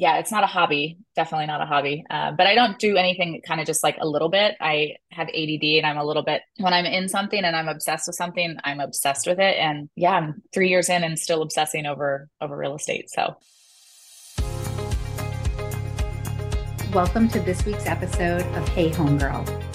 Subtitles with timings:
[0.00, 0.96] yeah, it's not a hobby.
[1.14, 2.06] Definitely not a hobby.
[2.08, 4.56] Uh, but I don't do anything kind of just like a little bit.
[4.58, 8.06] I have ADD and I'm a little bit, when I'm in something and I'm obsessed
[8.06, 9.58] with something, I'm obsessed with it.
[9.58, 13.10] And yeah, I'm three years in and still obsessing over, over real estate.
[13.10, 13.36] So.
[16.94, 19.69] Welcome to this week's episode of Hey Homegirl.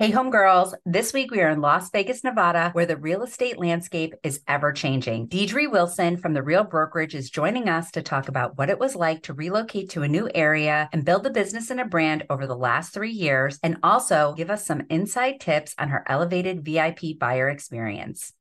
[0.00, 0.74] Hey, homegirls.
[0.86, 4.70] This week we are in Las Vegas, Nevada, where the real estate landscape is ever
[4.70, 5.26] changing.
[5.26, 8.94] Deidre Wilson from The Real Brokerage is joining us to talk about what it was
[8.94, 12.46] like to relocate to a new area and build a business and a brand over
[12.46, 17.18] the last three years, and also give us some inside tips on her elevated VIP
[17.18, 18.32] buyer experience.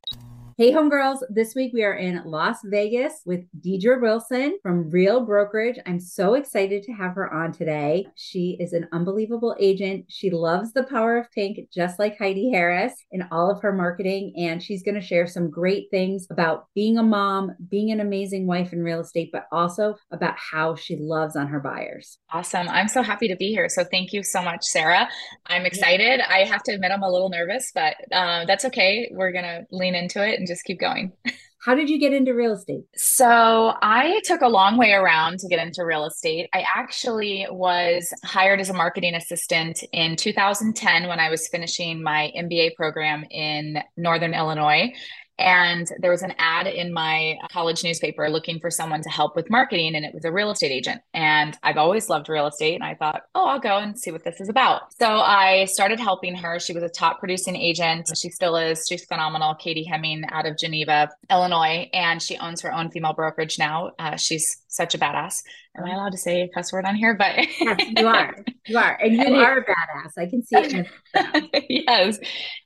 [0.60, 1.20] Hey, homegirls.
[1.30, 5.78] This week we are in Las Vegas with Deidre Wilson from Real Brokerage.
[5.86, 8.08] I'm so excited to have her on today.
[8.16, 10.06] She is an unbelievable agent.
[10.08, 14.34] She loves the power of pink, just like Heidi Harris in all of her marketing.
[14.36, 18.48] And she's going to share some great things about being a mom, being an amazing
[18.48, 22.18] wife in real estate, but also about how she loves on her buyers.
[22.32, 22.68] Awesome.
[22.68, 23.70] I'm so happy to be here.
[23.70, 25.08] So thank you so much, Sarah.
[25.46, 26.20] I'm excited.
[26.28, 29.08] I have to admit, I'm a little nervous, but uh, that's okay.
[29.14, 31.12] We're going to lean into it just keep going.
[31.60, 32.86] How did you get into real estate?
[32.96, 36.50] So, I took a long way around to get into real estate.
[36.54, 42.32] I actually was hired as a marketing assistant in 2010 when I was finishing my
[42.38, 44.94] MBA program in Northern Illinois.
[45.40, 49.50] And there was an ad in my college newspaper looking for someone to help with
[49.50, 51.02] marketing, and it was a real estate agent.
[51.14, 54.24] And I've always loved real estate, and I thought, oh, I'll go and see what
[54.24, 54.94] this is about.
[55.00, 56.60] So I started helping her.
[56.60, 58.10] She was a top producing agent.
[58.18, 58.86] She still is.
[58.88, 59.56] She's phenomenal.
[59.56, 63.92] Katie Hemming out of Geneva, Illinois, and she owns her own female brokerage now.
[64.00, 65.44] Uh, she's such a badass.
[65.78, 67.16] Am I allowed to say a cuss word on here?
[67.16, 68.36] But yes, you are.
[68.66, 68.98] You are.
[69.02, 70.18] And you are a badass.
[70.18, 71.66] I can see it.
[71.70, 72.18] yes.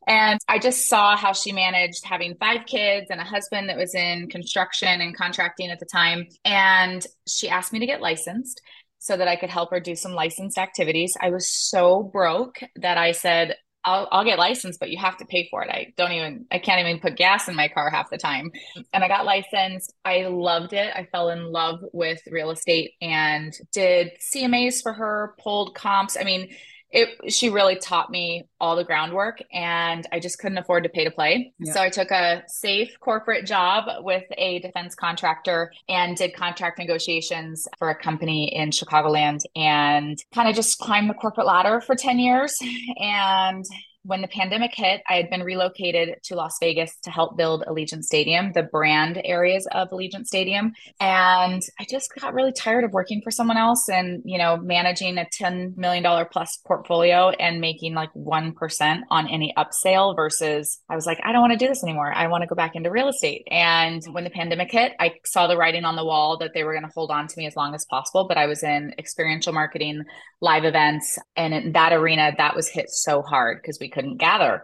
[0.07, 3.95] And I just saw how she managed having five kids and a husband that was
[3.95, 6.27] in construction and contracting at the time.
[6.45, 8.61] And she asked me to get licensed
[8.99, 11.17] so that I could help her do some licensed activities.
[11.19, 15.25] I was so broke that I said, I'll, I'll get licensed, but you have to
[15.25, 15.69] pay for it.
[15.69, 18.51] I don't even, I can't even put gas in my car half the time.
[18.93, 19.93] And I got licensed.
[20.05, 20.91] I loved it.
[20.95, 26.15] I fell in love with real estate and did CMAs for her, pulled comps.
[26.19, 26.53] I mean,
[26.91, 31.03] it she really taught me all the groundwork and I just couldn't afford to pay
[31.03, 31.53] to play.
[31.59, 31.73] Yeah.
[31.73, 37.67] So I took a safe corporate job with a defense contractor and did contract negotiations
[37.77, 42.19] for a company in Chicagoland and kind of just climbed the corporate ladder for 10
[42.19, 42.57] years
[42.97, 43.65] and
[44.03, 48.03] when the pandemic hit, I had been relocated to Las Vegas to help build Allegiant
[48.03, 50.73] Stadium, the brand areas of Allegiant Stadium.
[50.99, 55.19] And I just got really tired of working for someone else and, you know, managing
[55.19, 61.05] a $10 million plus portfolio and making like 1% on any upsale versus I was
[61.05, 62.11] like, I don't want to do this anymore.
[62.11, 63.47] I want to go back into real estate.
[63.51, 66.73] And when the pandemic hit, I saw the writing on the wall that they were
[66.73, 68.27] going to hold on to me as long as possible.
[68.27, 70.03] But I was in experiential marketing,
[70.41, 74.63] live events, and in that arena, that was hit so hard because we couldn't gather.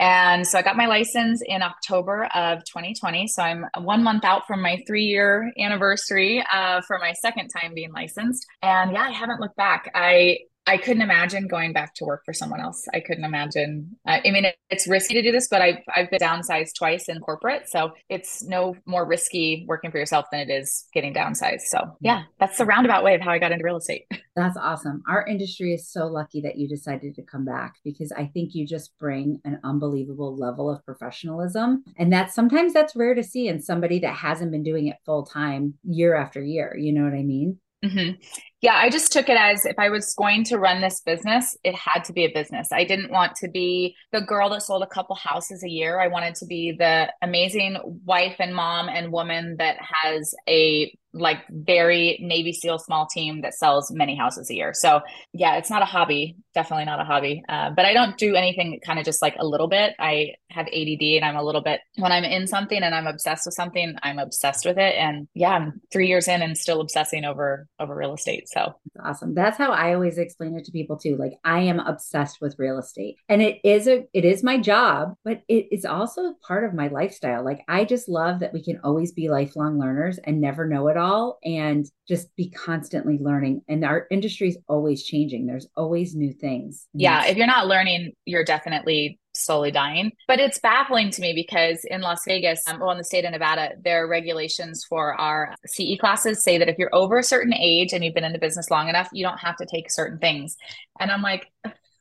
[0.00, 3.28] And so I got my license in October of 2020.
[3.28, 7.74] So I'm one month out from my three year anniversary uh, for my second time
[7.74, 8.46] being licensed.
[8.62, 9.90] And yeah, I haven't looked back.
[9.94, 12.86] I I couldn't imagine going back to work for someone else.
[12.94, 13.96] I couldn't imagine.
[14.06, 17.08] Uh, I mean, it, it's risky to do this, but I've I've been downsized twice
[17.08, 21.62] in corporate, so it's no more risky working for yourself than it is getting downsized.
[21.62, 24.06] So yeah, that's the roundabout way of how I got into real estate.
[24.34, 25.02] That's awesome.
[25.06, 28.66] Our industry is so lucky that you decided to come back because I think you
[28.66, 33.60] just bring an unbelievable level of professionalism, and that's sometimes that's rare to see in
[33.60, 36.74] somebody that hasn't been doing it full time year after year.
[36.78, 37.58] You know what I mean?
[37.84, 38.20] Mm-hmm.
[38.60, 41.74] Yeah, I just took it as if I was going to run this business, it
[41.74, 42.68] had to be a business.
[42.70, 45.98] I didn't want to be the girl that sold a couple houses a year.
[45.98, 51.38] I wanted to be the amazing wife and mom and woman that has a like
[51.50, 54.72] very Navy SEAL small team that sells many houses a year.
[54.74, 55.00] So
[55.32, 56.36] yeah, it's not a hobby.
[56.54, 57.42] Definitely not a hobby.
[57.48, 59.94] Uh, but I don't do anything kind of just like a little bit.
[59.98, 63.46] I have ADD and I'm a little bit when I'm in something and I'm obsessed
[63.46, 64.94] with something, I'm obsessed with it.
[64.96, 68.48] And yeah, I'm three years in and still obsessing over over real estate.
[68.48, 69.34] So That's awesome.
[69.34, 71.16] That's how I always explain it to people too.
[71.16, 75.14] Like I am obsessed with real estate, and it is a it is my job,
[75.24, 77.44] but it is also part of my lifestyle.
[77.44, 80.96] Like I just love that we can always be lifelong learners and never know it
[80.96, 81.01] all,
[81.44, 83.62] and just be constantly learning.
[83.68, 85.46] And our industry is always changing.
[85.46, 86.86] There's always new things.
[86.94, 90.12] Yeah, if you're not learning, you're definitely slowly dying.
[90.28, 93.32] But it's baffling to me because in Las Vegas, um, well, in the state of
[93.32, 97.54] Nevada, there are regulations for our CE classes say that if you're over a certain
[97.54, 100.18] age and you've been in the business long enough, you don't have to take certain
[100.18, 100.56] things.
[101.00, 101.50] And I'm like,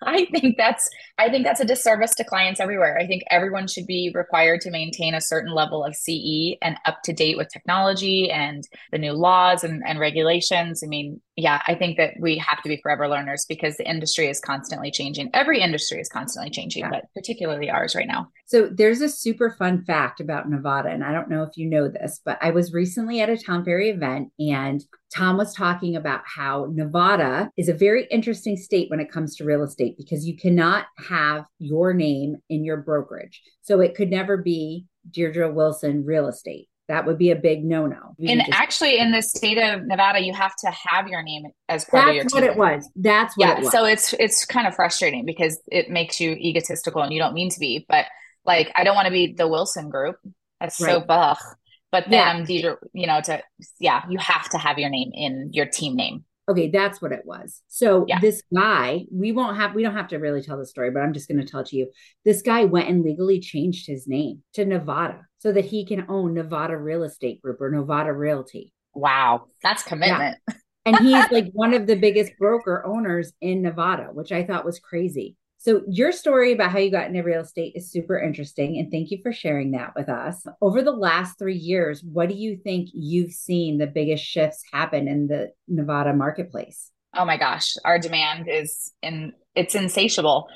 [0.04, 2.98] I think that's I think that's a disservice to clients everywhere.
[2.98, 7.04] I think everyone should be required to maintain a certain level of CE and up
[7.04, 10.84] to date with technology and the new laws and, and regulations.
[10.84, 14.28] I mean, yeah, I think that we have to be forever learners because the industry
[14.28, 15.32] is constantly changing.
[15.34, 16.90] Every industry is constantly changing, yeah.
[16.92, 18.28] but particularly ours right now.
[18.46, 21.88] So there's a super fun fact about Nevada, and I don't know if you know
[21.88, 24.84] this, but I was recently at a Tom Ferry event and
[25.16, 29.44] Tom was talking about how Nevada is a very interesting state when it comes to
[29.44, 33.42] real estate because you cannot have your name in your brokerage.
[33.62, 36.70] So it could never be Deidre Wilson Real Estate.
[36.92, 38.16] That would be a big no-no.
[38.20, 41.86] and just- actually, in the state of Nevada, you have to have your name as
[41.86, 42.24] part That's of your.
[42.26, 42.90] That's what it was.
[42.98, 43.48] That's what.
[43.48, 43.58] Yeah.
[43.60, 43.72] It was.
[43.72, 47.50] So it's it's kind of frustrating because it makes you egotistical, and you don't mean
[47.50, 47.86] to be.
[47.88, 48.08] But
[48.44, 50.18] like, I don't want to be the Wilson Group.
[50.60, 50.96] That's right.
[50.96, 51.38] so bugh.
[51.94, 52.44] But then yeah.
[52.44, 53.42] these are, you know, to
[53.80, 56.26] yeah, you have to have your name in your team name.
[56.50, 57.62] Okay, that's what it was.
[57.68, 58.20] So yeah.
[58.20, 61.14] this guy, we won't have we don't have to really tell the story, but I'm
[61.14, 61.92] just going to tell it to you.
[62.26, 66.34] This guy went and legally changed his name to Nevada so that he can own
[66.34, 68.74] Nevada Real Estate Group or Nevada Realty.
[68.94, 70.38] Wow, that's commitment.
[70.48, 70.56] Yeah.
[70.86, 74.80] and he's like one of the biggest broker owners in Nevada, which I thought was
[74.80, 75.38] crazy.
[75.64, 78.80] So, your story about how you got into real estate is super interesting.
[78.80, 80.44] And thank you for sharing that with us.
[80.60, 85.08] Over the last three years, what do you think you've seen the biggest shifts happen
[85.08, 86.90] in the Nevada marketplace?
[87.16, 90.48] Oh my gosh, our demand is in it's insatiable.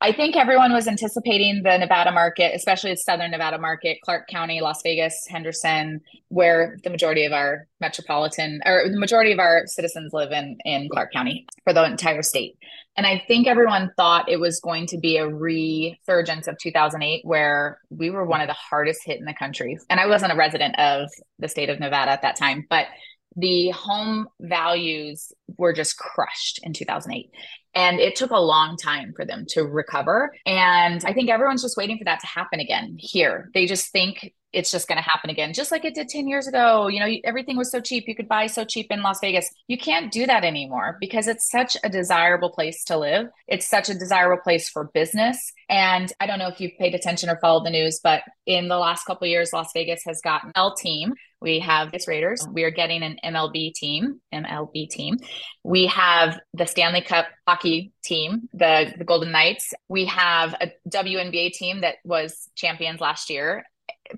[0.00, 4.60] I think everyone was anticipating the Nevada market, especially the southern Nevada market, Clark County,
[4.60, 10.12] Las Vegas, Henderson, where the majority of our metropolitan or the majority of our citizens
[10.12, 12.56] live in in Clark County for the entire state.
[12.96, 17.78] And I think everyone thought it was going to be a resurgence of 2008 where
[17.88, 19.78] we were one of the hardest hit in the country.
[19.88, 21.08] And I wasn't a resident of
[21.38, 22.86] the state of Nevada at that time, but
[23.34, 27.30] the home values were just crushed in 2008.
[27.74, 30.34] And it took a long time for them to recover.
[30.46, 33.50] And I think everyone's just waiting for that to happen again here.
[33.54, 36.46] They just think it's just going to happen again, just like it did 10 years
[36.46, 36.88] ago.
[36.88, 38.04] You know, everything was so cheap.
[38.06, 39.48] You could buy so cheap in Las Vegas.
[39.66, 43.28] You can't do that anymore because it's such a desirable place to live.
[43.48, 45.52] It's such a desirable place for business.
[45.68, 48.78] And I don't know if you've paid attention or followed the news, but in the
[48.78, 51.14] last couple years, Las Vegas has gotten L team.
[51.42, 52.46] We have this Raiders.
[52.50, 55.16] We are getting an MLB team, MLB team.
[55.64, 59.74] We have the Stanley Cup hockey team, the, the Golden Knights.
[59.88, 63.64] We have a WNBA team that was champions last year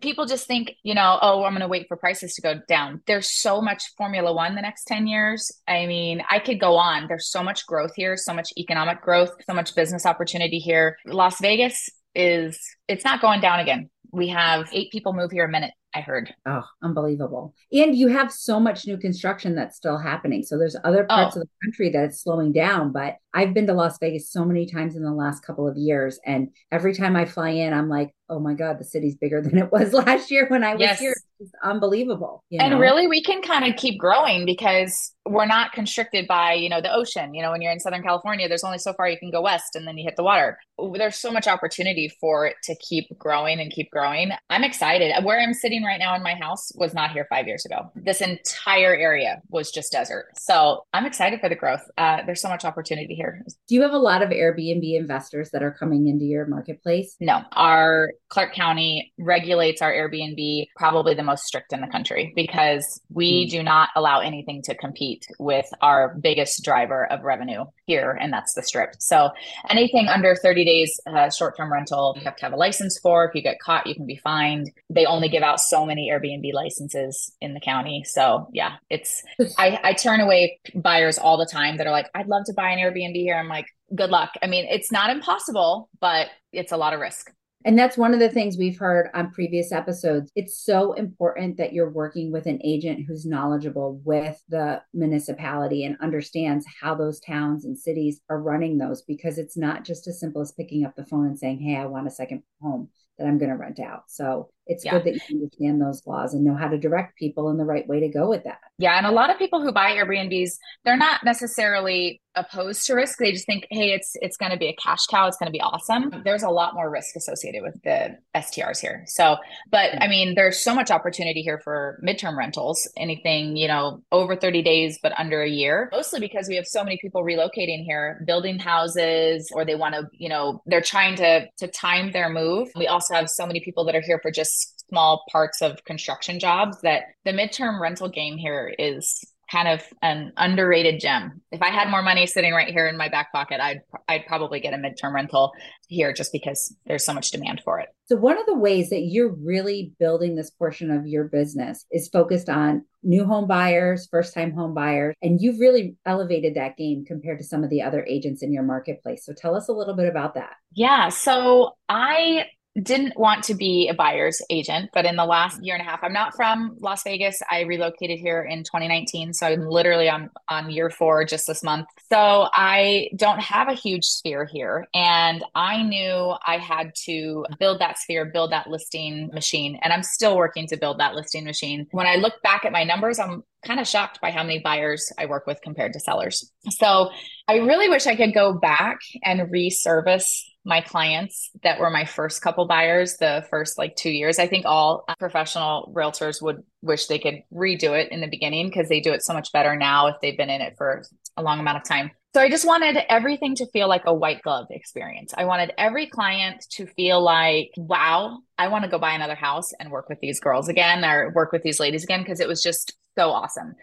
[0.01, 3.03] people just think, you know, oh, I'm going to wait for prices to go down.
[3.07, 5.51] There's so much Formula One the next 10 years.
[5.69, 7.07] I mean, I could go on.
[7.09, 10.97] There's so much growth here, so much economic growth, so much business opportunity here.
[11.07, 13.91] Las Vegas is, it's not going down again.
[14.13, 15.73] We have eight people move here a minute.
[15.95, 16.35] I heard.
[16.45, 17.55] Oh, unbelievable.
[17.73, 20.43] And you have so much new construction that's still happening.
[20.43, 21.15] So there's other oh.
[21.15, 21.41] parts oh.
[21.41, 24.65] of the country that it's slowing down, but I've been to Las Vegas so many
[24.65, 26.21] times in the last couple of years.
[26.25, 29.59] And every time I fly in, I'm like, oh my God, the city's bigger than
[29.59, 30.99] it was last year when I was yes.
[30.99, 31.15] here.
[31.41, 32.45] It's unbelievable.
[32.49, 32.65] You know?
[32.65, 36.81] And really, we can kind of keep growing because we're not constricted by, you know,
[36.81, 37.35] the ocean.
[37.35, 39.75] You know, when you're in Southern California, there's only so far you can go west
[39.75, 40.59] and then you hit the water.
[40.95, 44.31] There's so much opportunity for it to keep growing and keep growing.
[44.49, 45.13] I'm excited.
[45.25, 47.91] Where I'm sitting right now in my house was not here five years ago.
[47.97, 50.27] This entire area was just desert.
[50.37, 51.83] So I'm excited for the growth.
[51.99, 53.45] Uh, there's so much opportunity here here.
[53.69, 57.17] Do you have a lot of Airbnb investors that are coming into your marketplace?
[57.21, 57.43] No.
[57.53, 63.47] Our Clark County regulates our Airbnb probably the most strict in the country because we
[63.47, 63.51] mm.
[63.51, 68.55] do not allow anything to compete with our biggest driver of revenue here, and that's
[68.55, 68.95] the strip.
[68.99, 69.31] So
[69.69, 73.25] anything under 30 days uh, short term rental, you have to have a license for.
[73.25, 74.71] If you get caught, you can be fined.
[74.91, 78.05] They only give out so many Airbnb licenses in the county.
[78.05, 79.23] So yeah, it's,
[79.59, 82.71] I, I turn away buyers all the time that are like, I'd love to buy
[82.71, 83.37] an Airbnb here.
[83.37, 84.31] I'm like, good luck.
[84.43, 87.31] I mean, it's not impossible, but it's a lot of risk.
[87.65, 90.31] And that's one of the things we've heard on previous episodes.
[90.37, 95.97] It's so important that you're working with an agent who's knowledgeable with the municipality and
[96.03, 100.43] understands how those towns and cities are running those because it's not just as simple
[100.43, 103.39] as picking up the phone and saying, Hey, I want a second home that I'm
[103.39, 104.05] going to rent out.
[104.09, 104.93] So it's yeah.
[104.93, 107.87] good that you understand those laws and know how to direct people in the right
[107.87, 108.59] way to go with that.
[108.79, 108.97] Yeah.
[108.97, 110.51] And a lot of people who buy Airbnbs,
[110.85, 113.19] they're not necessarily opposed to risk.
[113.19, 115.27] They just think, hey, it's it's going to be a cash cow.
[115.27, 116.23] It's going to be awesome.
[116.25, 119.05] There's a lot more risk associated with the STRs here.
[119.07, 119.37] So,
[119.71, 122.89] but I mean, there's so much opportunity here for midterm rentals.
[122.97, 125.89] Anything you know over 30 days, but under a year.
[125.93, 130.09] Mostly because we have so many people relocating here, building houses, or they want to,
[130.13, 132.69] you know, they're trying to to time their move.
[132.77, 134.54] We also have so many people that are here for just
[134.89, 140.33] small parts of construction jobs that the midterm rental game here is kind of an
[140.37, 141.41] underrated gem.
[141.53, 144.61] If I had more money sitting right here in my back pocket, I'd I'd probably
[144.61, 145.53] get a midterm rental
[145.89, 147.89] here just because there's so much demand for it.
[148.07, 152.09] So one of the ways that you're really building this portion of your business is
[152.09, 157.05] focused on new home buyers, first time home buyers, and you've really elevated that game
[157.05, 159.25] compared to some of the other agents in your marketplace.
[159.25, 160.55] So tell us a little bit about that.
[160.73, 162.47] Yeah, so I
[162.83, 166.01] didn't want to be a buyer's agent, but in the last year and a half,
[166.03, 167.41] I'm not from Las Vegas.
[167.49, 169.33] I relocated here in 2019.
[169.33, 171.87] So I'm literally on, on year four just this month.
[172.13, 174.87] So I don't have a huge sphere here.
[174.93, 179.79] And I knew I had to build that sphere, build that listing machine.
[179.83, 181.87] And I'm still working to build that listing machine.
[181.93, 185.13] When I look back at my numbers, I'm kind of shocked by how many buyers
[185.17, 186.51] I work with compared to sellers.
[186.71, 187.11] So
[187.47, 192.41] I really wish I could go back and reservice my clients that were my first
[192.43, 197.19] couple buyers the first like two years i think all professional realtors would wish they
[197.19, 200.17] could redo it in the beginning because they do it so much better now if
[200.21, 201.03] they've been in it for
[201.37, 202.11] a long amount of time.
[202.35, 205.33] So i just wanted everything to feel like a white glove experience.
[205.37, 209.73] I wanted every client to feel like wow i want to go buy another house
[209.79, 212.63] and work with these girls again or work with these ladies again because it was
[212.63, 213.75] just so awesome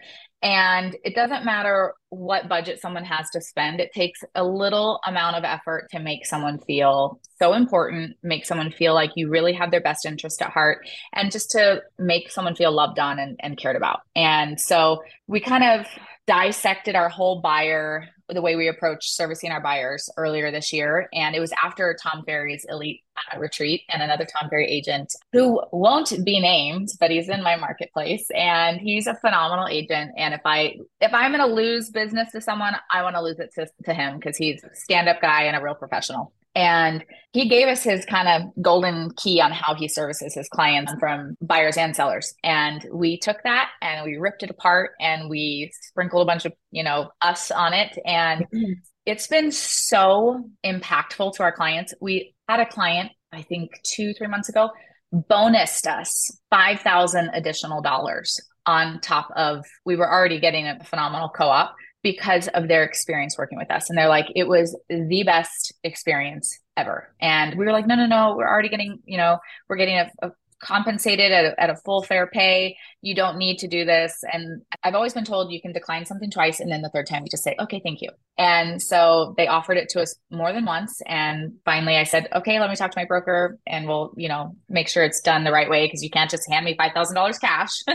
[0.42, 5.36] and it doesn't matter what budget someone has to spend, it takes a little amount
[5.36, 9.70] of effort to make someone feel so important, make someone feel like you really have
[9.70, 13.56] their best interest at heart, and just to make someone feel loved on and, and
[13.56, 14.00] cared about.
[14.16, 15.86] And so we kind of
[16.26, 21.08] dissected our whole buyer the way we approach servicing our buyers earlier this year.
[21.12, 25.62] And it was after Tom Ferry's elite uh, retreat and another Tom Ferry agent who
[25.72, 30.12] won't be named, but he's in my marketplace and he's a phenomenal agent.
[30.16, 33.38] And if I, if I'm going to lose business to someone, I want to lose
[33.38, 36.32] it to, to him because he's a stand up guy and a real professional.
[36.54, 40.92] And he gave us his kind of golden key on how he services his clients
[41.00, 42.34] from buyers and sellers.
[42.44, 46.52] And we took that and we ripped it apart and we sprinkled a bunch of,
[46.70, 47.98] you know, us on it.
[48.04, 48.72] And mm-hmm.
[49.06, 51.94] it's been so impactful to our clients.
[52.00, 54.70] We had a client, I think two, three months ago,
[55.14, 61.48] bonused us 5,000 additional dollars on top of, we were already getting a phenomenal co
[61.48, 63.88] op because of their experience working with us.
[63.88, 67.14] And they're like, it was the best experience ever.
[67.20, 70.10] And we were like, no, no, no, we're already getting, you know, we're getting a,
[70.22, 70.30] a
[70.62, 72.76] compensated at a, at a full fair pay.
[73.02, 74.24] You don't need to do this.
[74.32, 76.60] And I've always been told you can decline something twice.
[76.60, 78.10] And then the third time you just say, okay, thank you.
[78.38, 81.02] And so they offered it to us more than once.
[81.06, 84.56] And finally I said, okay, let me talk to my broker and we'll, you know,
[84.68, 85.88] make sure it's done the right way.
[85.88, 87.72] Cause you can't just hand me $5,000 cash.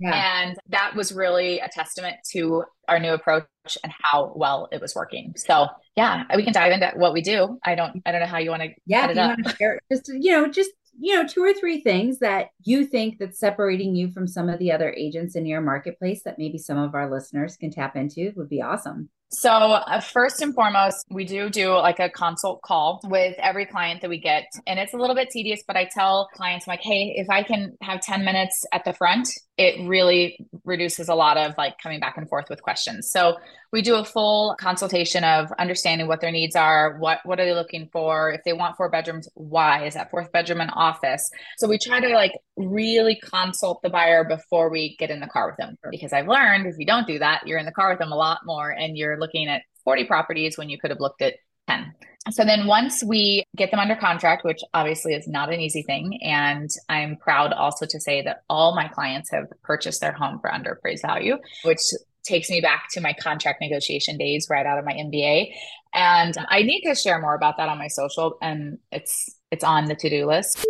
[0.00, 0.42] Yeah.
[0.42, 3.46] And that was really a testament to our new approach
[3.84, 5.34] and how well it was working.
[5.36, 7.58] So yeah, we can dive into what we do.
[7.64, 10.08] I don't I don't know how you want to yeah, you want to share just
[10.08, 14.12] you know, just you know, two or three things that you think that's separating you
[14.12, 17.56] from some of the other agents in your marketplace that maybe some of our listeners
[17.56, 19.08] can tap into would be awesome.
[19.32, 24.00] So, uh, first and foremost, we do do like a consult call with every client
[24.00, 24.46] that we get.
[24.66, 27.44] And it's a little bit tedious, but I tell clients, I'm like, hey, if I
[27.44, 29.28] can have 10 minutes at the front,
[29.60, 33.10] it really reduces a lot of like coming back and forth with questions.
[33.10, 33.36] So,
[33.72, 37.54] we do a full consultation of understanding what their needs are, what what are they
[37.54, 41.30] looking for, if they want four bedrooms, why is that fourth bedroom an office?
[41.58, 45.46] So we try to like really consult the buyer before we get in the car
[45.46, 48.00] with them because I've learned if you don't do that, you're in the car with
[48.00, 51.22] them a lot more and you're looking at 40 properties when you could have looked
[51.22, 51.34] at
[51.68, 51.94] 10.
[52.30, 56.18] So then once we get them under contract, which obviously is not an easy thing,
[56.22, 60.52] and I'm proud also to say that all my clients have purchased their home for
[60.52, 61.80] under appraised value, which
[62.22, 65.52] takes me back to my contract negotiation days right out of my MBA.
[65.94, 69.86] And I need to share more about that on my social and it's it's on
[69.86, 70.64] the to-do list.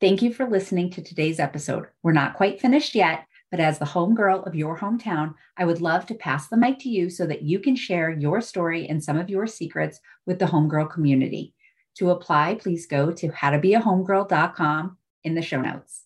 [0.00, 1.86] Thank you for listening to today's episode.
[2.02, 6.06] We're not quite finished yet, but as the homegirl of your hometown, I would love
[6.06, 9.18] to pass the mic to you so that you can share your story and some
[9.18, 11.54] of your secrets with the homegirl community.
[11.98, 16.04] To apply, please go to howtobeahomegirl.com in the show notes.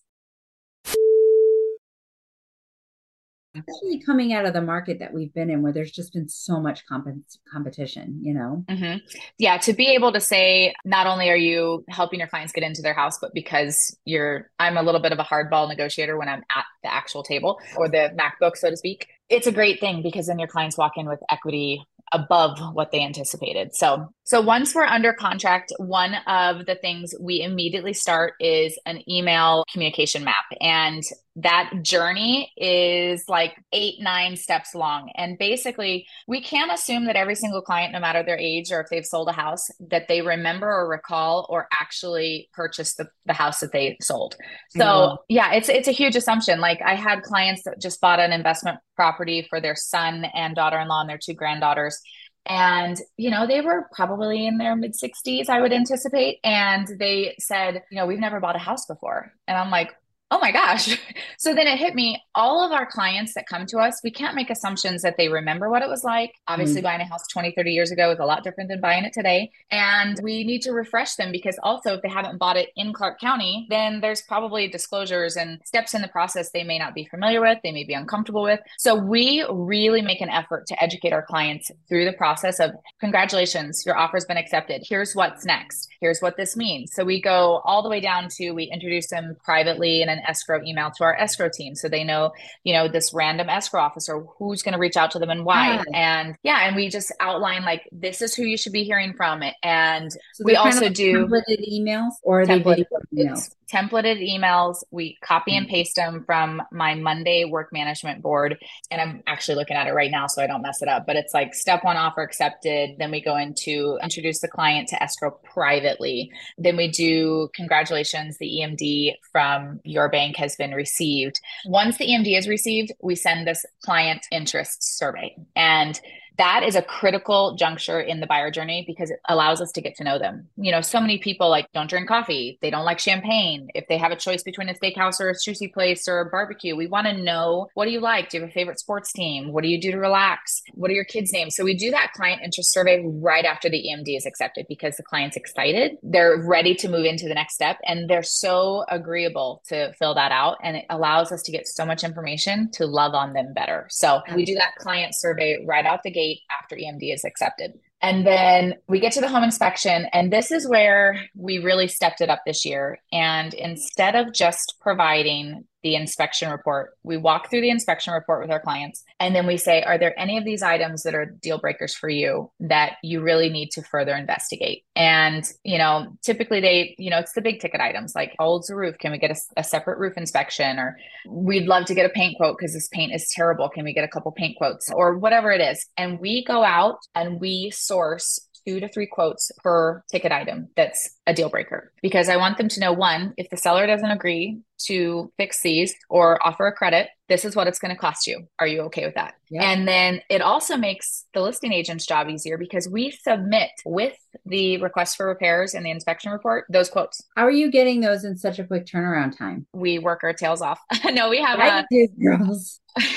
[3.67, 6.59] Especially coming out of the market that we've been in where there's just been so
[6.59, 7.07] much comp-
[7.51, 8.97] competition you know mm-hmm.
[9.37, 12.81] yeah to be able to say not only are you helping your clients get into
[12.81, 16.43] their house but because you're i'm a little bit of a hardball negotiator when i'm
[16.55, 20.27] at the actual table or the macbook so to speak it's a great thing because
[20.27, 23.75] then your clients walk in with equity above what they anticipated.
[23.75, 29.09] So So once we're under contract, one of the things we immediately start is an
[29.09, 30.43] email communication map.
[30.59, 31.01] And
[31.37, 35.11] that journey is like eight, nine steps long.
[35.15, 38.89] And basically, we can't assume that every single client, no matter their age or if
[38.89, 43.61] they've sold a house, that they remember or recall or actually purchased the, the house
[43.61, 44.35] that they sold.
[44.71, 45.15] So mm-hmm.
[45.29, 46.59] yeah, it's it's a huge assumption.
[46.59, 51.01] Like I had clients that just bought an investment property for their son and daughter-in-law
[51.01, 52.01] and their two granddaughters
[52.47, 56.39] and, you know, they were probably in their mid 60s, I would anticipate.
[56.43, 59.33] And they said, you know, we've never bought a house before.
[59.47, 59.93] And I'm like,
[60.31, 60.97] oh my gosh.
[61.39, 64.33] So then it hit me all of our clients that come to us, we can't
[64.33, 66.33] make assumptions that they remember what it was like.
[66.47, 69.03] Obviously, mm buying a house 20, 30 years ago is a lot different than buying
[69.03, 69.51] it today.
[69.71, 73.19] And we need to refresh them because also, if they haven't bought it in Clark
[73.19, 77.41] County, then there's probably disclosures and steps in the process they may not be familiar
[77.41, 78.59] with, they may be uncomfortable with.
[78.79, 83.83] So we really make an effort to educate our clients through the process of congratulations,
[83.85, 84.81] your offer's been accepted.
[84.87, 85.89] Here's what's next.
[85.99, 86.93] Here's what this means.
[86.93, 90.61] So we go all the way down to we introduce them privately in an escrow
[90.63, 92.31] email to our escrow team so they know
[92.63, 95.75] you know this random escrow officer who's going to reach out to them and why
[95.75, 95.83] yeah.
[95.93, 99.41] and yeah and we just outline like this is who you should be hearing from
[99.63, 104.83] and so we also do emails or template, emails templated emails.
[104.91, 105.69] We copy and mm.
[105.69, 108.57] paste them from my Monday work management board.
[108.91, 111.05] And I'm actually looking at it right now so I don't mess it up.
[111.05, 112.95] But it's like step one offer accepted.
[112.97, 116.31] Then we go into introduce the client to escrow privately.
[116.57, 121.39] Then we do congratulations, the EMD from your bank has been received.
[121.65, 125.35] Once the EMD is received, we send this client interest survey.
[125.55, 125.99] And
[126.37, 129.95] that is a critical juncture in the buyer journey because it allows us to get
[129.95, 130.47] to know them.
[130.55, 133.69] You know, so many people like don't drink coffee, they don't like champagne.
[133.73, 136.75] If they have a choice between a steakhouse or a sushi place or a barbecue,
[136.75, 138.29] we want to know what do you like?
[138.29, 139.51] Do you have a favorite sports team?
[139.51, 140.61] What do you do to relax?
[140.73, 141.55] What are your kids' names?
[141.55, 145.03] So we do that client interest survey right after the EMD is accepted because the
[145.03, 145.97] client's excited.
[146.03, 150.31] They're ready to move into the next step and they're so agreeable to fill that
[150.31, 150.57] out.
[150.63, 153.87] And it allows us to get so much information to love on them better.
[153.89, 156.26] So we do that client survey right out the gate
[156.61, 157.79] after EMD is accepted.
[158.01, 162.21] And then we get to the home inspection, and this is where we really stepped
[162.21, 162.99] it up this year.
[163.11, 166.97] And instead of just providing the inspection report.
[167.03, 170.19] We walk through the inspection report with our clients and then we say, Are there
[170.19, 173.81] any of these items that are deal breakers for you that you really need to
[173.81, 174.83] further investigate?
[174.97, 178.67] And, you know, typically they, you know, it's the big ticket items like how old's
[178.67, 178.97] the roof?
[178.97, 180.77] Can we get a, a separate roof inspection?
[180.77, 183.69] Or we'd love to get a paint quote because this paint is terrible.
[183.69, 185.87] Can we get a couple paint quotes or whatever it is?
[185.95, 191.09] And we go out and we source two to three quotes per ticket item that's
[191.25, 194.59] a deal breaker because I want them to know one, if the seller doesn't agree
[194.79, 198.47] to fix these or offer a credit, this is what it's going to cost you.
[198.59, 199.35] Are you okay with that?
[199.49, 199.63] Yeah.
[199.63, 204.77] And then it also makes the listing agent's job easier because we submit with the
[204.77, 207.23] request for repairs and the inspection report those quotes.
[207.35, 209.65] How are you getting those in such a quick turnaround time?
[209.73, 210.79] We work our tails off.
[211.05, 212.79] no, we have I a girls.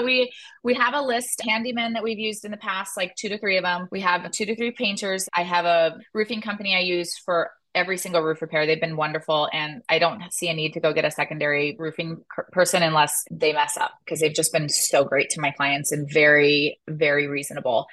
[0.00, 3.38] we we have a list handyman that we've used in the past like two to
[3.38, 6.80] three of them we have two to three painters i have a roofing company i
[6.80, 8.66] use for every single roof repair.
[8.66, 9.48] They've been wonderful.
[9.52, 13.52] And I don't see a need to go get a secondary roofing person unless they
[13.52, 17.86] mess up because they've just been so great to my clients and very, very reasonable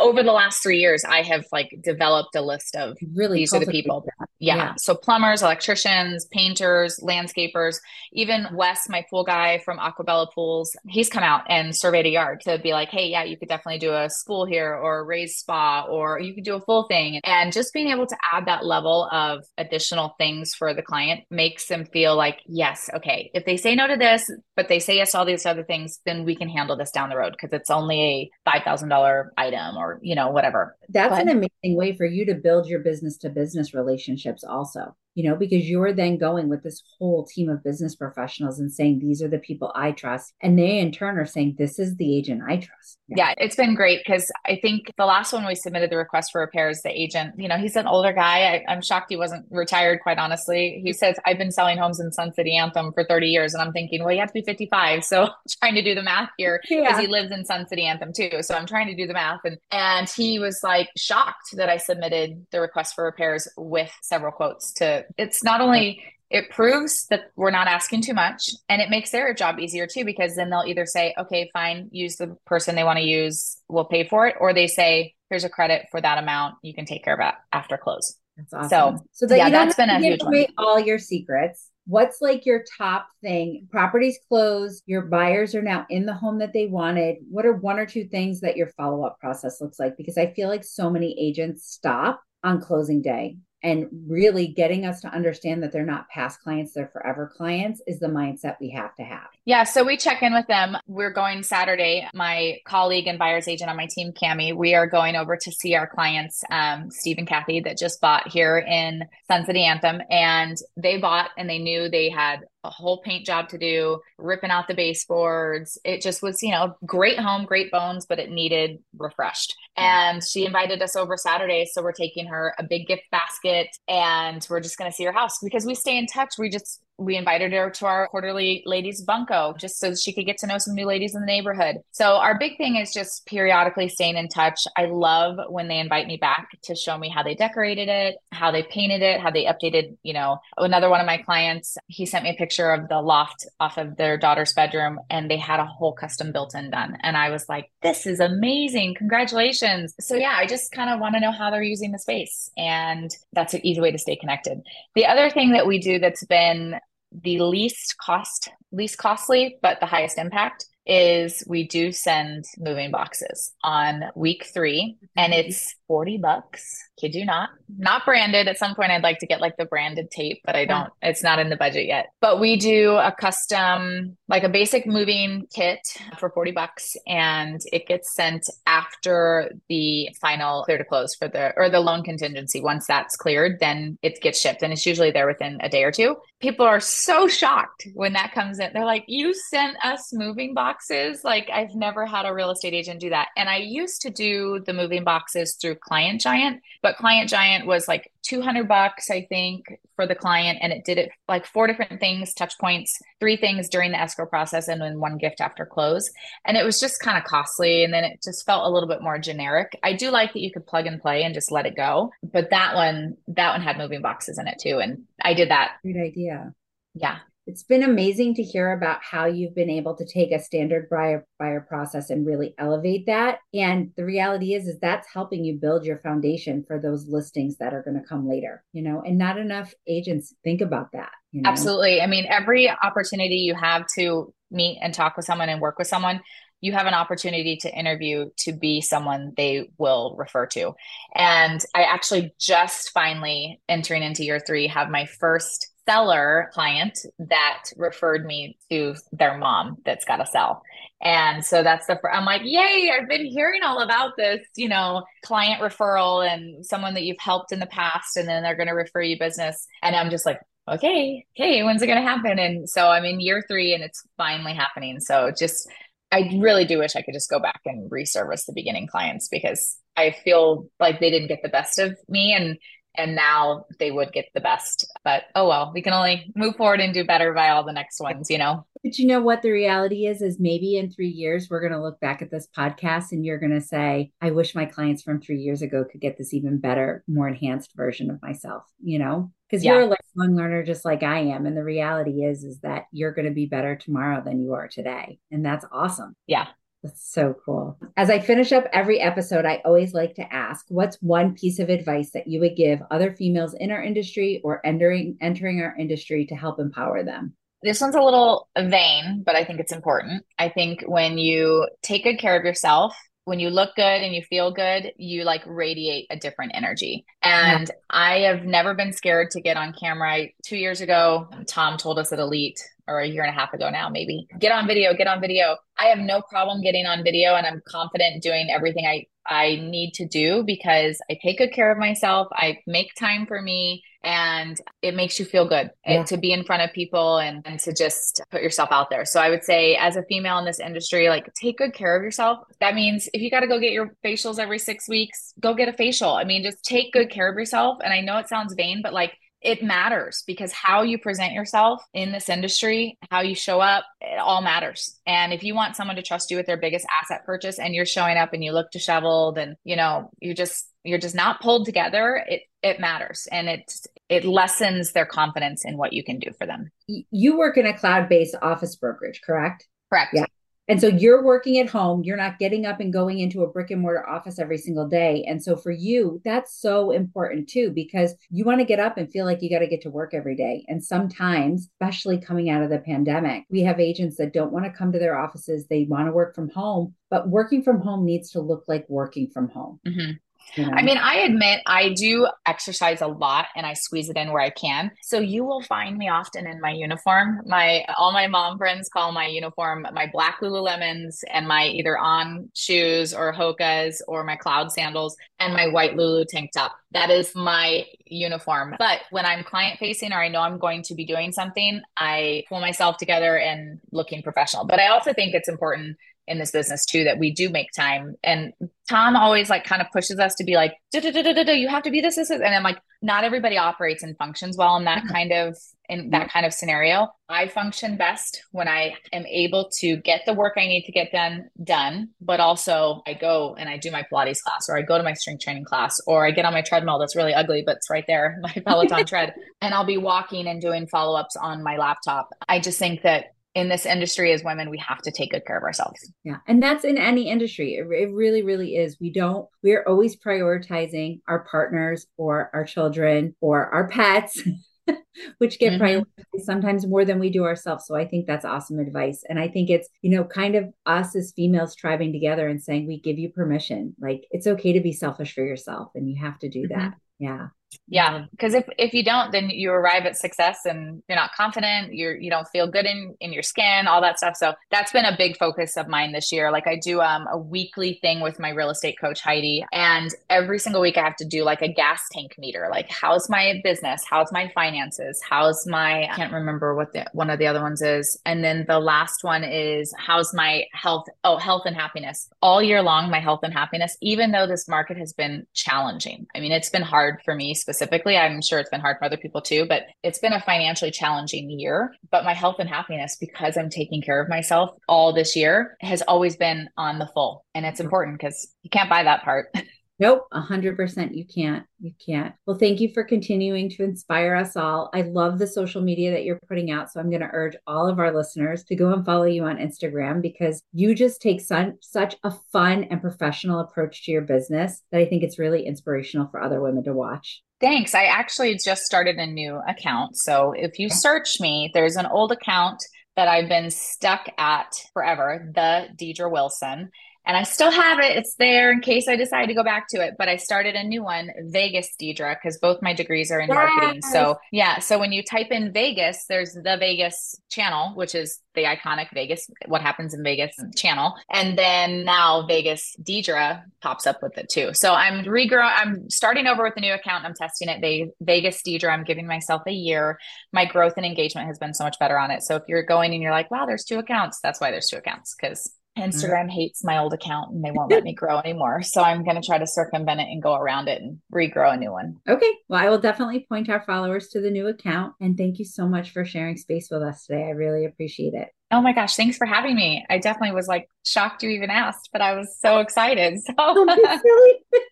[0.00, 3.60] over the last three years, I have like developed a list of really these are
[3.60, 4.06] the people.
[4.38, 4.56] Yeah.
[4.56, 4.74] yeah.
[4.78, 7.78] So plumbers, electricians, painters, landscapers,
[8.12, 12.40] even Wes, my pool guy from Aquabella Pools, he's come out and surveyed a yard
[12.42, 15.36] to be like, hey, yeah, you could definitely do a school here or a raised
[15.36, 17.20] spa, or you could do a full thing.
[17.24, 21.66] And just being able to add that level of additional things for the client makes
[21.66, 25.12] them feel like, yes, okay, if they say no to this, but they say yes
[25.12, 27.70] to all these other things, then we can handle this down the road because it's
[27.70, 30.76] only a $5,000 item or you know whatever.
[30.88, 34.94] That's but, an amazing way for you to build your business to business relationships also
[35.14, 38.98] you know, because you're then going with this whole team of business professionals and saying,
[38.98, 40.34] these are the people I trust.
[40.42, 42.98] And they in turn are saying, this is the agent I trust.
[43.08, 46.32] Yeah, yeah it's been great because I think the last one we submitted the request
[46.32, 48.64] for repairs, the agent, you know, he's an older guy.
[48.68, 50.80] I, am shocked he wasn't retired, quite honestly.
[50.84, 53.54] He says, I've been selling homes in Sun City Anthem for 30 years.
[53.54, 55.04] And I'm thinking, well, you have to be 55.
[55.04, 55.28] So
[55.60, 57.00] trying to do the math here because yeah.
[57.00, 58.42] he lives in Sun City Anthem too.
[58.42, 59.40] So I'm trying to do the math.
[59.44, 64.32] And, and he was like shocked that I submitted the request for repairs with several
[64.32, 68.90] quotes to it's not only it proves that we're not asking too much and it
[68.90, 72.74] makes their job easier too because then they'll either say okay fine use the person
[72.74, 76.00] they want to use we'll pay for it or they say here's a credit for
[76.00, 78.98] that amount you can take care of it after close that's awesome.
[78.98, 80.46] So, so that yeah, that's been a huge one.
[80.58, 83.68] all your secrets what's like your top thing?
[83.70, 87.16] Properties closed, your buyers are now in the home that they wanted.
[87.30, 89.96] What are one or two things that your follow up process looks like?
[89.96, 95.00] Because I feel like so many agents stop on closing day and really getting us
[95.00, 98.94] to understand that they're not past clients, they're forever clients is the mindset we have
[98.96, 99.26] to have.
[99.46, 99.64] Yeah.
[99.64, 100.76] So we check in with them.
[100.86, 102.06] We're going Saturday.
[102.14, 105.74] My colleague and buyer's agent on my team, Cami, we are going over to see
[105.74, 110.00] our clients, um, Steve and Kathy, that just bought here in Sun City Anthem.
[110.10, 114.50] And they bought and they knew they had a whole paint job to do, ripping
[114.50, 115.78] out the baseboards.
[115.84, 119.54] It just was, you know, great home, great bones, but it needed refreshed.
[119.76, 121.66] And she invited us over Saturday.
[121.70, 125.12] So we're taking her a big gift basket and we're just going to see her
[125.12, 126.30] house because we stay in touch.
[126.38, 130.38] We just, we invited her to our quarterly ladies bunko just so she could get
[130.38, 131.76] to know some new ladies in the neighborhood.
[131.90, 134.60] So our big thing is just periodically staying in touch.
[134.76, 138.50] I love when they invite me back to show me how they decorated it, how
[138.50, 142.24] they painted it, how they updated, you know, another one of my clients, he sent
[142.24, 145.66] me a picture of the loft off of their daughter's bedroom and they had a
[145.66, 146.96] whole custom built in done.
[147.02, 148.94] And I was like, this is amazing.
[148.94, 149.94] Congratulations.
[150.00, 153.10] So yeah, I just kind of want to know how they're using the space and
[153.32, 154.62] that's an easy way to stay connected.
[154.94, 156.78] The other thing that we do that's been
[157.22, 163.52] the least cost least costly but the highest impact is we do send moving boxes
[163.62, 165.48] on week three and mm-hmm.
[165.48, 166.78] it's 40 bucks.
[166.98, 167.50] Kid you not.
[167.76, 168.48] Not branded.
[168.48, 171.22] At some point i'd like to get like the branded tape but i don't it's
[171.22, 172.06] not in the budget yet.
[172.20, 175.80] But we do a custom like a basic moving kit
[176.18, 181.52] for 40 bucks and it gets sent after the final clear to close for the
[181.56, 182.60] or the loan contingency.
[182.60, 185.92] Once that's cleared then it gets shipped and it's usually there within a day or
[185.92, 186.16] two.
[186.40, 188.70] People are so shocked when that comes in.
[188.72, 191.24] They're like you sent us moving boxes?
[191.24, 193.28] Like i've never had a real estate agent do that.
[193.36, 197.88] And i used to do the moving boxes through client giant but client giant was
[197.88, 202.00] like 200 bucks i think for the client and it did it like four different
[202.00, 206.10] things touch points three things during the escrow process and then one gift after close.
[206.44, 209.02] And it was just kind of costly and then it just felt a little bit
[209.02, 209.78] more generic.
[209.82, 212.50] I do like that you could plug and play and just let it go but
[212.50, 215.72] that one that one had moving boxes in it too and i did that.
[215.82, 216.52] Great idea.
[216.94, 220.88] Yeah it's been amazing to hear about how you've been able to take a standard
[220.90, 223.38] buyer buyer process and really elevate that.
[223.52, 227.74] And the reality is, is that's helping you build your foundation for those listings that
[227.74, 228.64] are going to come later.
[228.72, 231.10] You know, and not enough agents think about that.
[231.32, 231.50] You know?
[231.50, 232.00] Absolutely.
[232.00, 235.88] I mean, every opportunity you have to meet and talk with someone and work with
[235.88, 236.20] someone,
[236.60, 240.72] you have an opportunity to interview to be someone they will refer to.
[241.14, 247.64] And I actually just finally entering into year three have my first seller client that
[247.76, 250.62] referred me to their mom that's got to sell.
[251.02, 255.04] And so that's the, I'm like, yay, I've been hearing all about this, you know,
[255.22, 258.74] client referral and someone that you've helped in the past, and then they're going to
[258.74, 259.66] refer you business.
[259.82, 262.38] And I'm just like, okay, okay, when's it going to happen?
[262.38, 264.98] And so I'm in year three and it's finally happening.
[265.00, 265.68] So just,
[266.10, 269.76] I really do wish I could just go back and reservice the beginning clients because
[269.96, 272.32] I feel like they didn't get the best of me.
[272.32, 272.56] And
[272.96, 274.86] and now they would get the best.
[275.04, 278.00] But oh well, we can only move forward and do better by all the next
[278.00, 278.66] ones, you know?
[278.82, 281.82] But you know what the reality is is maybe in 3 years we're going to
[281.82, 285.20] look back at this podcast and you're going to say, I wish my clients from
[285.20, 289.32] 3 years ago could get this even better, more enhanced version of myself, you know?
[289.48, 289.72] Because yeah.
[289.72, 293.12] you're a lifelong learner just like I am and the reality is is that you're
[293.12, 295.18] going to be better tomorrow than you are today.
[295.30, 296.14] And that's awesome.
[296.26, 296.48] Yeah.
[296.84, 297.78] That's so cool.
[297.96, 301.70] As I finish up every episode, I always like to ask what's one piece of
[301.70, 306.26] advice that you would give other females in our industry or entering entering our industry
[306.26, 307.32] to help empower them?
[307.62, 310.24] This one's a little vain, but I think it's important.
[310.38, 312.94] I think when you take good care of yourself,
[313.24, 317.06] when you look good and you feel good, you like radiate a different energy.
[317.22, 317.74] And yeah.
[317.88, 320.26] I have never been scared to get on camera.
[320.44, 323.70] Two years ago, Tom told us at Elite or a year and a half ago
[323.70, 325.56] now, maybe get on video, get on video.
[325.78, 329.92] I have no problem getting on video and I'm confident doing everything I, I need
[329.94, 332.28] to do because I take good care of myself.
[332.32, 336.04] I make time for me and it makes you feel good eh, yeah.
[336.04, 339.06] to be in front of people and, and to just put yourself out there.
[339.06, 342.02] So I would say as a female in this industry, like take good care of
[342.02, 342.40] yourself.
[342.60, 345.68] That means if you got to go get your facials every six weeks, go get
[345.68, 346.12] a facial.
[346.12, 347.78] I mean, just take good care of yourself.
[347.82, 349.14] And I know it sounds vain, but like
[349.44, 354.18] it matters because how you present yourself in this industry, how you show up, it
[354.18, 354.98] all matters.
[355.06, 357.84] And if you want someone to trust you with their biggest asset purchase and you're
[357.84, 361.66] showing up and you look disheveled and you know, you just you're just not pulled
[361.66, 363.72] together, it it matters and it
[364.08, 366.70] it lessens their confidence in what you can do for them.
[366.88, 369.66] You work in a cloud-based office brokerage, correct?
[369.90, 370.14] Correct.
[370.14, 370.26] Yeah.
[370.66, 373.70] And so you're working at home, you're not getting up and going into a brick
[373.70, 375.24] and mortar office every single day.
[375.28, 379.10] And so for you, that's so important too, because you want to get up and
[379.10, 380.64] feel like you got to get to work every day.
[380.68, 384.72] And sometimes, especially coming out of the pandemic, we have agents that don't want to
[384.72, 385.66] come to their offices.
[385.66, 389.28] They want to work from home, but working from home needs to look like working
[389.28, 389.80] from home.
[389.86, 390.12] Mm-hmm.
[390.54, 390.72] You know?
[390.72, 394.42] I mean, I admit I do exercise a lot and I squeeze it in where
[394.42, 394.90] I can.
[395.02, 397.40] So you will find me often in my uniform.
[397.46, 402.50] My all my mom friends call my uniform my black Lululemons and my either on
[402.54, 406.72] shoes or Hoka's or my cloud sandals and my white Lulu tank top.
[406.92, 408.76] That is my uniform.
[408.78, 412.44] But when I'm client facing or I know I'm going to be doing something, I
[412.48, 414.64] pull myself together and looking professional.
[414.64, 418.14] But I also think it's important in this business too that we do make time
[418.22, 418.52] and
[418.88, 422.16] tom always like kind of pushes us to be like you have to be this,
[422.16, 425.12] this and i'm like not everybody operates and functions well in that mm-hmm.
[425.12, 425.56] kind of
[425.90, 427.08] in that kind of scenario.
[427.28, 431.10] I function best when i am able to get the work i need to get
[431.10, 434.98] done done but also i go and i do my pilates class or i go
[434.98, 437.76] to my strength training class or i get on my treadmill that's really ugly but
[437.76, 441.76] it's right there my peloton tread and i'll be walking and doing follow-ups on my
[441.76, 442.30] laptop.
[442.48, 445.56] I just think that in this industry as women we have to take good care
[445.56, 446.12] of ourselves.
[446.24, 447.74] Yeah and that's in any industry.
[447.74, 448.98] It, it really really is.
[449.00, 454.42] We don't we're always prioritizing our partners or our children or our pets
[455.38, 455.82] which get mm-hmm.
[455.82, 457.86] prioritized sometimes more than we do ourselves.
[457.86, 459.22] So i think that's awesome advice.
[459.28, 462.86] And i think it's you know kind of us as females tribing together and saying
[462.86, 463.94] we give you permission.
[464.00, 466.78] Like it's okay to be selfish for yourself and you have to do mm-hmm.
[466.78, 466.94] that.
[467.18, 467.48] Yeah
[467.88, 471.92] yeah because if if you don't then you arrive at success and you're not confident
[471.94, 474.36] you're you don't feel good in in your skin all that stuff.
[474.36, 476.50] So that's been a big focus of mine this year.
[476.50, 480.58] Like i do um, a weekly thing with my real estate coach heidi and every
[480.58, 482.68] single week i have to do like a gas tank meter.
[482.70, 484.04] Like how's my business?
[484.08, 485.20] How's my finances?
[485.28, 488.18] How's my i can't remember what the one of the other ones is.
[488.24, 491.06] And then the last one is how's my health?
[491.24, 492.28] Oh health and happiness.
[492.42, 496.26] All year long my health and happiness even though this market has been challenging.
[496.34, 498.18] I mean it's been hard for me specifically.
[498.18, 501.48] I'm sure it's been hard for other people too, but it's been a financially challenging
[501.48, 501.94] year.
[502.10, 506.02] But my health and happiness, because I'm taking care of myself all this year, has
[506.02, 507.46] always been on the full.
[507.54, 507.86] And it's mm-hmm.
[507.86, 509.48] important because you can't buy that part.
[510.00, 511.64] Nope, 100% you can't.
[511.78, 512.34] You can't.
[512.46, 514.90] Well, thank you for continuing to inspire us all.
[514.92, 516.90] I love the social media that you're putting out.
[516.90, 519.58] So I'm going to urge all of our listeners to go and follow you on
[519.58, 524.82] Instagram because you just take sun, such a fun and professional approach to your business
[524.90, 527.42] that I think it's really inspirational for other women to watch.
[527.60, 527.94] Thanks.
[527.94, 530.16] I actually just started a new account.
[530.16, 532.82] So if you search me, there's an old account
[533.14, 536.90] that I've been stuck at forever, the Deidre Wilson
[537.26, 538.16] and I still have it.
[538.16, 540.14] It's there in case I decide to go back to it.
[540.18, 543.54] But I started a new one, Vegas Deidre, because both my degrees are in yes.
[543.54, 544.02] marketing.
[544.02, 548.64] So yeah, so when you type in Vegas, there's the Vegas channel, which is the
[548.64, 554.36] iconic Vegas, what happens in Vegas channel, and then now Vegas Deidre pops up with
[554.38, 554.72] it too.
[554.74, 555.72] So I'm regrowing.
[555.74, 557.24] I'm starting over with a new account.
[557.24, 558.10] I'm testing it.
[558.20, 558.92] Vegas Deidre.
[558.92, 560.18] I'm giving myself a year.
[560.52, 562.42] My growth and engagement has been so much better on it.
[562.42, 564.98] So if you're going and you're like, wow, there's two accounts, that's why there's two
[564.98, 566.08] accounts because Mm-hmm.
[566.08, 568.82] Instagram hates my old account and they won't let me grow anymore.
[568.82, 571.76] So I'm going to try to circumvent it and go around it and regrow a
[571.76, 572.16] new one.
[572.28, 572.52] Okay.
[572.68, 575.14] Well, I will definitely point our followers to the new account.
[575.20, 577.44] And thank you so much for sharing space with us today.
[577.44, 578.48] I really appreciate it.
[578.70, 580.04] Oh my gosh, thanks for having me.
[580.10, 583.38] I definitely was like shocked you even asked, but I was so excited.
[583.38, 583.52] So,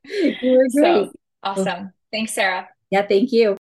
[0.05, 0.73] you were great.
[0.73, 1.13] So,
[1.43, 1.93] awesome.
[2.13, 2.69] Thanks, Sarah.
[2.91, 3.57] Yeah, thank you.